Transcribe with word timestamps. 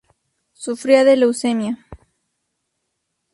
Sufría 0.63 1.01
de 1.07 1.15
leucemia. 1.15 1.73